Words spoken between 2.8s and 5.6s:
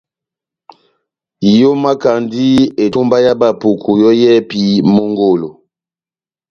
etomba ya Bapuku yɔ́ yɛ́hɛ́pi mongolo.